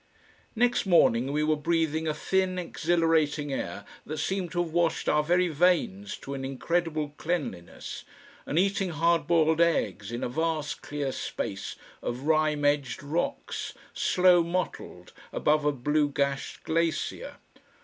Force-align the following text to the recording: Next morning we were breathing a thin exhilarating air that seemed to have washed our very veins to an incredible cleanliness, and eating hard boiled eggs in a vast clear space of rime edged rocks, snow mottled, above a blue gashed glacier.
Next 0.55 0.87
morning 0.87 1.31
we 1.31 1.43
were 1.43 1.55
breathing 1.55 2.07
a 2.07 2.13
thin 2.15 2.57
exhilarating 2.57 3.53
air 3.53 3.85
that 4.03 4.17
seemed 4.17 4.51
to 4.53 4.63
have 4.63 4.73
washed 4.73 5.07
our 5.07 5.21
very 5.23 5.47
veins 5.47 6.17
to 6.23 6.33
an 6.33 6.43
incredible 6.43 7.09
cleanliness, 7.17 8.03
and 8.47 8.57
eating 8.57 8.89
hard 8.89 9.27
boiled 9.27 9.61
eggs 9.61 10.11
in 10.11 10.23
a 10.23 10.27
vast 10.27 10.81
clear 10.81 11.11
space 11.11 11.75
of 12.01 12.23
rime 12.23 12.65
edged 12.65 13.03
rocks, 13.03 13.75
snow 13.93 14.41
mottled, 14.41 15.13
above 15.31 15.65
a 15.65 15.71
blue 15.71 16.09
gashed 16.09 16.63
glacier. 16.63 17.35